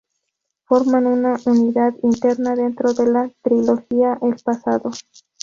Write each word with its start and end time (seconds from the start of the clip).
Forman 0.65 1.05
una 1.05 1.35
unidad 1.45 1.93
interna 2.01 2.55
dentro 2.55 2.91
de 2.95 3.05
la 3.05 3.31
trilogía 3.43 4.17
"El 4.23 4.35
pasado". 4.43 4.89